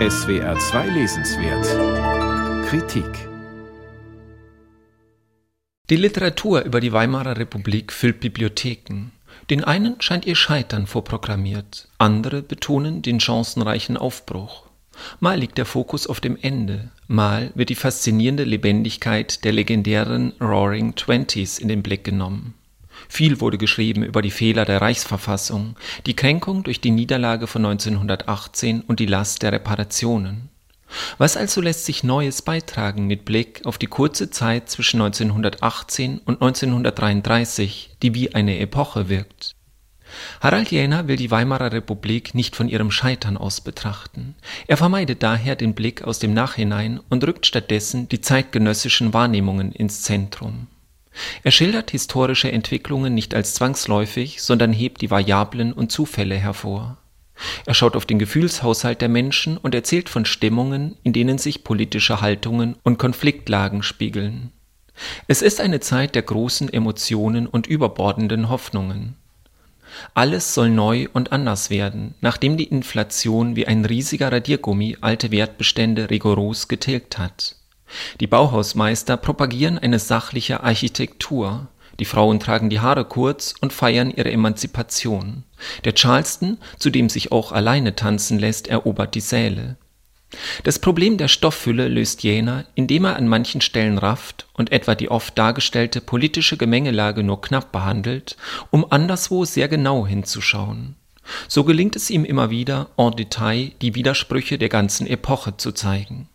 SWR 0.00 0.58
2 0.58 0.88
Lesenswert 0.88 2.66
Kritik 2.66 3.06
Die 5.88 5.94
Literatur 5.94 6.62
über 6.62 6.80
die 6.80 6.92
Weimarer 6.92 7.38
Republik 7.38 7.92
füllt 7.92 8.18
Bibliotheken. 8.18 9.12
Den 9.50 9.62
einen 9.62 10.00
scheint 10.00 10.26
ihr 10.26 10.34
Scheitern 10.34 10.88
vorprogrammiert, 10.88 11.86
andere 11.98 12.42
betonen 12.42 13.02
den 13.02 13.20
chancenreichen 13.20 13.96
Aufbruch. 13.96 14.66
Mal 15.20 15.38
liegt 15.38 15.58
der 15.58 15.64
Fokus 15.64 16.08
auf 16.08 16.20
dem 16.20 16.36
Ende, 16.42 16.90
mal 17.06 17.52
wird 17.54 17.68
die 17.68 17.76
faszinierende 17.76 18.42
Lebendigkeit 18.42 19.44
der 19.44 19.52
legendären 19.52 20.32
Roaring 20.40 20.96
Twenties 20.96 21.60
in 21.60 21.68
den 21.68 21.84
Blick 21.84 22.02
genommen. 22.02 22.54
Viel 23.08 23.40
wurde 23.40 23.58
geschrieben 23.58 24.02
über 24.02 24.22
die 24.22 24.30
Fehler 24.30 24.64
der 24.64 24.80
Reichsverfassung, 24.80 25.76
die 26.06 26.16
Kränkung 26.16 26.62
durch 26.62 26.80
die 26.80 26.90
Niederlage 26.90 27.46
von 27.46 27.64
1918 27.64 28.82
und 28.82 29.00
die 29.00 29.06
Last 29.06 29.42
der 29.42 29.52
Reparationen. 29.52 30.48
Was 31.18 31.36
also 31.36 31.60
lässt 31.60 31.86
sich 31.86 32.04
Neues 32.04 32.42
beitragen 32.42 33.06
mit 33.06 33.24
Blick 33.24 33.62
auf 33.64 33.78
die 33.78 33.86
kurze 33.86 34.30
Zeit 34.30 34.68
zwischen 34.68 35.00
1918 35.00 36.18
und 36.18 36.40
1933, 36.42 37.96
die 38.02 38.14
wie 38.14 38.34
eine 38.34 38.58
Epoche 38.58 39.08
wirkt? 39.08 39.54
Harald 40.40 40.70
Jäner 40.70 41.08
will 41.08 41.16
die 41.16 41.30
Weimarer 41.30 41.72
Republik 41.72 42.34
nicht 42.34 42.54
von 42.54 42.68
ihrem 42.68 42.90
Scheitern 42.90 43.36
aus 43.36 43.60
betrachten. 43.60 44.36
Er 44.66 44.76
vermeidet 44.76 45.22
daher 45.22 45.56
den 45.56 45.74
Blick 45.74 46.04
aus 46.04 46.18
dem 46.18 46.34
Nachhinein 46.34 47.00
und 47.08 47.24
rückt 47.24 47.46
stattdessen 47.46 48.08
die 48.08 48.20
zeitgenössischen 48.20 49.12
Wahrnehmungen 49.12 49.72
ins 49.72 50.02
Zentrum. 50.02 50.68
Er 51.42 51.50
schildert 51.50 51.90
historische 51.90 52.50
Entwicklungen 52.50 53.14
nicht 53.14 53.34
als 53.34 53.54
zwangsläufig, 53.54 54.42
sondern 54.42 54.72
hebt 54.72 55.00
die 55.00 55.10
Variablen 55.10 55.72
und 55.72 55.92
Zufälle 55.92 56.36
hervor. 56.36 56.98
Er 57.66 57.74
schaut 57.74 57.96
auf 57.96 58.06
den 58.06 58.18
Gefühlshaushalt 58.18 59.00
der 59.00 59.08
Menschen 59.08 59.56
und 59.56 59.74
erzählt 59.74 60.08
von 60.08 60.24
Stimmungen, 60.24 60.96
in 61.02 61.12
denen 61.12 61.38
sich 61.38 61.64
politische 61.64 62.20
Haltungen 62.20 62.76
und 62.82 62.98
Konfliktlagen 62.98 63.82
spiegeln. 63.82 64.52
Es 65.26 65.42
ist 65.42 65.60
eine 65.60 65.80
Zeit 65.80 66.14
der 66.14 66.22
großen 66.22 66.72
Emotionen 66.72 67.46
und 67.46 67.66
überbordenden 67.66 68.48
Hoffnungen. 68.48 69.16
Alles 70.12 70.54
soll 70.54 70.70
neu 70.70 71.08
und 71.12 71.32
anders 71.32 71.70
werden, 71.70 72.14
nachdem 72.20 72.56
die 72.56 72.64
Inflation 72.64 73.56
wie 73.56 73.66
ein 73.66 73.84
riesiger 73.84 74.30
Radiergummi 74.32 74.98
alte 75.00 75.30
Wertbestände 75.30 76.10
rigoros 76.10 76.68
getilgt 76.68 77.18
hat. 77.18 77.56
Die 78.20 78.26
Bauhausmeister 78.26 79.16
propagieren 79.16 79.78
eine 79.78 79.98
sachliche 79.98 80.62
Architektur, 80.62 81.68
die 82.00 82.04
Frauen 82.04 82.40
tragen 82.40 82.70
die 82.70 82.80
Haare 82.80 83.04
kurz 83.04 83.54
und 83.60 83.72
feiern 83.72 84.10
ihre 84.10 84.30
Emanzipation. 84.30 85.44
Der 85.84 85.94
Charleston, 85.94 86.58
zu 86.78 86.90
dem 86.90 87.08
sich 87.08 87.30
auch 87.30 87.52
alleine 87.52 87.94
tanzen 87.94 88.38
lässt, 88.38 88.66
erobert 88.68 89.14
die 89.14 89.20
Säle. 89.20 89.76
Das 90.64 90.80
Problem 90.80 91.16
der 91.16 91.28
Stofffülle 91.28 91.86
löst 91.86 92.24
Jäner, 92.24 92.64
indem 92.74 93.04
er 93.04 93.14
an 93.14 93.28
manchen 93.28 93.60
Stellen 93.60 93.98
rafft 93.98 94.46
und 94.54 94.72
etwa 94.72 94.96
die 94.96 95.08
oft 95.08 95.38
dargestellte 95.38 96.00
politische 96.00 96.56
Gemengelage 96.56 97.22
nur 97.22 97.40
knapp 97.40 97.70
behandelt, 97.70 98.36
um 98.70 98.90
anderswo 98.90 99.44
sehr 99.44 99.68
genau 99.68 100.06
hinzuschauen. 100.06 100.96
So 101.46 101.62
gelingt 101.62 101.94
es 101.94 102.10
ihm 102.10 102.24
immer 102.24 102.50
wieder, 102.50 102.88
en 102.96 103.12
Detail 103.12 103.70
die 103.80 103.94
Widersprüche 103.94 104.58
der 104.58 104.68
ganzen 104.68 105.06
Epoche 105.06 105.56
zu 105.56 105.70
zeigen. 105.70 106.28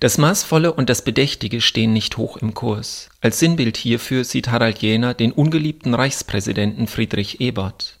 Das 0.00 0.18
Maßvolle 0.18 0.72
und 0.72 0.90
das 0.90 1.02
Bedächtige 1.02 1.60
stehen 1.60 1.92
nicht 1.92 2.16
hoch 2.16 2.36
im 2.36 2.54
Kurs. 2.54 3.08
Als 3.20 3.38
Sinnbild 3.38 3.76
hierfür 3.76 4.24
sieht 4.24 4.48
Harald 4.48 4.78
Jäner 4.78 5.14
den 5.14 5.32
ungeliebten 5.32 5.94
Reichspräsidenten 5.94 6.86
Friedrich 6.86 7.40
Ebert. 7.40 7.98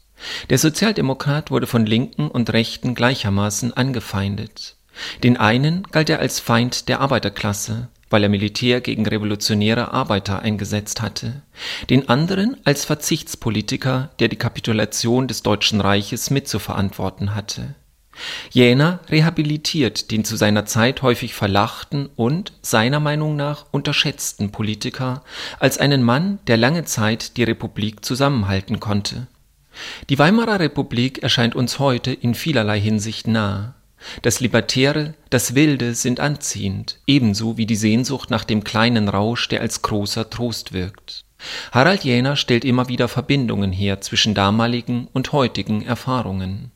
Der 0.50 0.58
Sozialdemokrat 0.58 1.50
wurde 1.50 1.66
von 1.66 1.86
Linken 1.86 2.28
und 2.28 2.52
Rechten 2.52 2.94
gleichermaßen 2.94 3.72
angefeindet. 3.76 4.76
Den 5.22 5.36
einen 5.36 5.84
galt 5.90 6.08
er 6.08 6.20
als 6.20 6.40
Feind 6.40 6.88
der 6.88 7.00
Arbeiterklasse, 7.00 7.88
weil 8.10 8.22
er 8.22 8.28
Militär 8.28 8.80
gegen 8.80 9.06
revolutionäre 9.06 9.92
Arbeiter 9.92 10.40
eingesetzt 10.40 11.02
hatte, 11.02 11.42
den 11.90 12.08
anderen 12.08 12.56
als 12.64 12.84
Verzichtspolitiker, 12.84 14.10
der 14.20 14.28
die 14.28 14.36
Kapitulation 14.36 15.26
des 15.26 15.42
Deutschen 15.42 15.80
Reiches 15.80 16.30
mitzuverantworten 16.30 17.34
hatte. 17.34 17.74
Jäner 18.50 19.00
rehabilitiert 19.10 20.10
den 20.10 20.24
zu 20.24 20.36
seiner 20.36 20.66
Zeit 20.66 21.02
häufig 21.02 21.34
verlachten 21.34 22.08
und, 22.16 22.52
seiner 22.62 23.00
Meinung 23.00 23.36
nach, 23.36 23.66
unterschätzten 23.70 24.52
Politiker 24.52 25.22
als 25.58 25.78
einen 25.78 26.02
Mann, 26.02 26.38
der 26.46 26.56
lange 26.56 26.84
Zeit 26.84 27.36
die 27.36 27.44
Republik 27.44 28.04
zusammenhalten 28.04 28.80
konnte. 28.80 29.26
Die 30.08 30.18
Weimarer 30.18 30.60
Republik 30.60 31.22
erscheint 31.22 31.56
uns 31.56 31.78
heute 31.78 32.12
in 32.12 32.34
vielerlei 32.34 32.80
Hinsicht 32.80 33.26
nah. 33.26 33.74
Das 34.22 34.40
Libertäre, 34.40 35.14
das 35.30 35.54
Wilde 35.54 35.94
sind 35.94 36.20
anziehend, 36.20 37.00
ebenso 37.06 37.56
wie 37.56 37.66
die 37.66 37.76
Sehnsucht 37.76 38.30
nach 38.30 38.44
dem 38.44 38.62
kleinen 38.62 39.08
Rausch, 39.08 39.48
der 39.48 39.62
als 39.62 39.82
großer 39.82 40.28
Trost 40.30 40.72
wirkt. 40.72 41.24
Harald 41.72 42.04
Jäner 42.04 42.36
stellt 42.36 42.64
immer 42.64 42.88
wieder 42.88 43.08
Verbindungen 43.08 43.72
her 43.72 44.00
zwischen 44.00 44.34
damaligen 44.34 45.08
und 45.12 45.32
heutigen 45.32 45.84
Erfahrungen. 45.84 46.70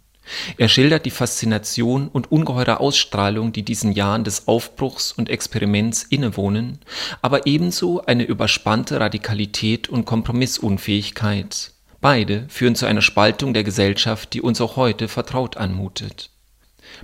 Er 0.56 0.69
schildert 0.69 1.06
die 1.06 1.11
Faszination 1.11 2.09
und 2.09 2.31
ungeheure 2.31 2.81
Ausstrahlung, 2.81 3.53
die 3.53 3.62
diesen 3.62 3.93
Jahren 3.93 4.25
des 4.25 4.49
Aufbruchs 4.49 5.12
und 5.12 5.28
Experiments 5.28 6.03
innewohnen, 6.05 6.78
aber 7.22 7.47
ebenso 7.47 8.05
eine 8.05 8.25
überspannte 8.25 9.00
Radikalität 9.00 9.88
und 9.88 10.05
Kompromissunfähigkeit. 10.05 11.72
Beide 12.00 12.44
führen 12.49 12.77
zu 12.77 12.87
einer 12.87 13.03
Spaltung 13.03 13.55
der 13.55 13.65
Gesellschaft, 13.65 14.33
die 14.33 14.41
uns 14.41 14.61
auch 14.61 14.77
heute 14.77 15.09
vertraut 15.09 15.56
anmutet. 15.56 16.31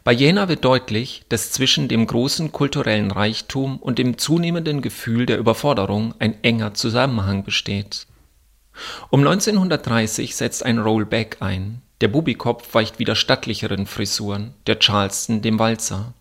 Bei 0.02 0.12
Jena 0.12 0.48
wird 0.48 0.64
deutlich, 0.64 1.24
dass 1.28 1.52
zwischen 1.52 1.88
dem 1.88 2.06
großen 2.06 2.52
kulturellen 2.52 3.10
Reichtum 3.10 3.78
und 3.78 3.98
dem 3.98 4.18
zunehmenden 4.18 4.82
Gefühl 4.82 5.26
der 5.26 5.38
Überforderung 5.38 6.14
ein 6.18 6.42
enger 6.42 6.74
Zusammenhang 6.74 7.44
besteht. 7.44 8.06
Um 9.10 9.20
1930 9.20 10.34
setzt 10.34 10.64
ein 10.64 10.78
Rollback 10.78 11.38
ein. 11.40 11.82
Der 12.00 12.08
Bubikopf 12.08 12.74
weicht 12.74 12.98
wieder 12.98 13.14
stattlicheren 13.14 13.86
Frisuren, 13.86 14.54
der 14.66 14.78
Charleston 14.78 15.42
dem 15.42 15.58
Walzer. 15.58 16.12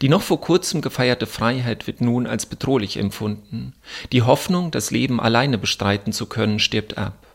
Die 0.00 0.08
noch 0.08 0.22
vor 0.22 0.40
kurzem 0.40 0.80
gefeierte 0.80 1.26
Freiheit 1.26 1.86
wird 1.86 2.00
nun 2.00 2.26
als 2.26 2.46
bedrohlich 2.46 2.96
empfunden. 2.96 3.74
Die 4.10 4.22
Hoffnung, 4.22 4.70
das 4.70 4.90
Leben 4.90 5.20
alleine 5.20 5.58
bestreiten 5.58 6.12
zu 6.12 6.26
können, 6.26 6.58
stirbt 6.58 6.98
ab. 6.98 7.26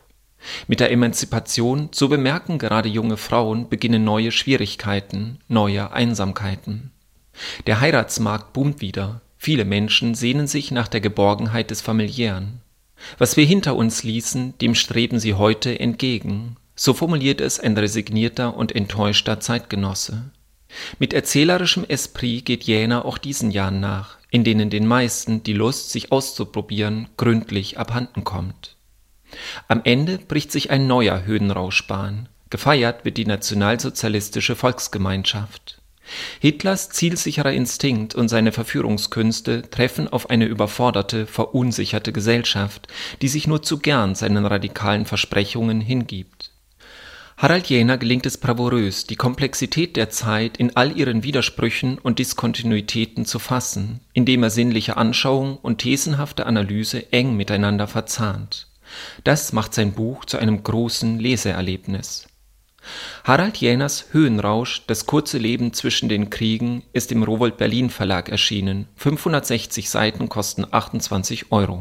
Mit 0.66 0.80
der 0.80 0.92
Emanzipation, 0.92 1.88
so 1.92 2.08
bemerken 2.08 2.58
gerade 2.58 2.88
junge 2.88 3.16
Frauen, 3.16 3.68
beginnen 3.68 4.04
neue 4.04 4.30
Schwierigkeiten, 4.30 5.38
neue 5.48 5.92
Einsamkeiten. 5.92 6.92
Der 7.66 7.80
Heiratsmarkt 7.80 8.52
boomt 8.52 8.80
wieder. 8.80 9.20
Viele 9.36 9.64
Menschen 9.64 10.14
sehnen 10.14 10.46
sich 10.46 10.70
nach 10.70 10.88
der 10.88 11.00
Geborgenheit 11.00 11.70
des 11.70 11.80
Familiären. 11.80 12.60
Was 13.18 13.36
wir 13.36 13.44
hinter 13.44 13.76
uns 13.76 14.02
ließen, 14.02 14.58
dem 14.58 14.74
streben 14.74 15.18
sie 15.18 15.34
heute 15.34 15.78
entgegen. 15.78 16.56
So 16.74 16.94
formuliert 16.94 17.40
es 17.40 17.58
ein 17.58 17.76
resignierter 17.76 18.56
und 18.56 18.74
enttäuschter 18.74 19.40
Zeitgenosse. 19.40 20.30
Mit 20.98 21.12
erzählerischem 21.12 21.84
Esprit 21.88 22.44
geht 22.44 22.64
Jäner 22.64 23.04
auch 23.04 23.18
diesen 23.18 23.50
Jahren 23.50 23.80
nach, 23.80 24.18
in 24.30 24.44
denen 24.44 24.70
den 24.70 24.86
meisten 24.86 25.42
die 25.42 25.54
Lust, 25.54 25.90
sich 25.90 26.12
auszuprobieren, 26.12 27.08
gründlich 27.16 27.78
abhanden 27.78 28.24
kommt. 28.24 28.76
Am 29.66 29.80
Ende 29.84 30.18
bricht 30.18 30.52
sich 30.52 30.70
ein 30.70 30.86
neuer 30.86 31.24
Höhenrausch 31.24 31.86
Bahn. 31.86 32.28
Gefeiert 32.50 33.04
wird 33.04 33.16
die 33.16 33.26
nationalsozialistische 33.26 34.56
Volksgemeinschaft. 34.56 35.77
Hitlers 36.40 36.90
zielsicherer 36.90 37.52
Instinkt 37.52 38.14
und 38.14 38.28
seine 38.28 38.52
Verführungskünste 38.52 39.70
treffen 39.70 40.08
auf 40.08 40.30
eine 40.30 40.46
überforderte, 40.46 41.26
verunsicherte 41.26 42.12
Gesellschaft, 42.12 42.88
die 43.22 43.28
sich 43.28 43.46
nur 43.46 43.62
zu 43.62 43.78
gern 43.78 44.14
seinen 44.14 44.46
radikalen 44.46 45.04
Versprechungen 45.04 45.80
hingibt. 45.80 46.52
Harald 47.38 47.68
Jäner 47.68 47.98
gelingt 47.98 48.26
es 48.26 48.36
bravourös, 48.36 49.06
die 49.06 49.14
Komplexität 49.14 49.94
der 49.96 50.10
Zeit 50.10 50.56
in 50.56 50.74
all 50.74 50.98
ihren 50.98 51.22
Widersprüchen 51.22 51.96
und 51.98 52.18
Diskontinuitäten 52.18 53.26
zu 53.26 53.38
fassen, 53.38 54.00
indem 54.12 54.42
er 54.42 54.50
sinnliche 54.50 54.96
Anschauung 54.96 55.56
und 55.56 55.78
thesenhafte 55.78 56.46
Analyse 56.46 57.12
eng 57.12 57.36
miteinander 57.36 57.86
verzahnt. 57.86 58.66
Das 59.22 59.52
macht 59.52 59.72
sein 59.72 59.92
Buch 59.92 60.24
zu 60.24 60.38
einem 60.38 60.64
großen 60.64 61.20
Leseerlebnis. 61.20 62.26
Harald 63.24 63.58
Jäners 63.58 64.06
Höhenrausch, 64.12 64.82
das 64.86 65.04
kurze 65.04 65.38
Leben 65.38 65.72
zwischen 65.72 66.08
den 66.08 66.30
Kriegen, 66.30 66.84
ist 66.92 67.12
im 67.12 67.22
Rowold 67.22 67.56
Berlin 67.58 67.90
Verlag 67.90 68.28
erschienen. 68.28 68.88
560 68.96 69.90
Seiten 69.90 70.28
kosten 70.28 70.66
28 70.70 71.52
Euro 71.52 71.76